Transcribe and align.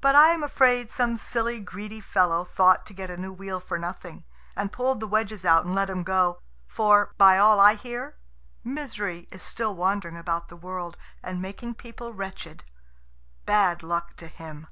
But 0.00 0.14
I 0.14 0.28
am 0.30 0.42
afraid 0.42 0.90
some 0.90 1.14
silly, 1.18 1.60
greedy 1.60 2.00
fellow 2.00 2.42
thought 2.42 2.86
to 2.86 2.94
get 2.94 3.10
a 3.10 3.18
new 3.18 3.34
wheel 3.34 3.60
for 3.60 3.78
nothing, 3.78 4.24
and 4.56 4.72
pulled 4.72 4.98
the 4.98 5.06
wedges 5.06 5.44
out 5.44 5.66
and 5.66 5.74
let 5.74 5.90
him 5.90 6.04
go; 6.04 6.40
for, 6.66 7.12
by 7.18 7.36
all 7.36 7.60
I 7.60 7.74
hear, 7.74 8.16
Misery 8.64 9.28
is 9.30 9.42
still 9.42 9.74
wandering 9.74 10.16
about 10.16 10.48
the 10.48 10.56
world 10.56 10.96
and 11.22 11.42
making 11.42 11.74
people 11.74 12.14
wretched 12.14 12.64
bad 13.44 13.82
luck 13.82 14.16
to 14.16 14.26
him! 14.28 14.68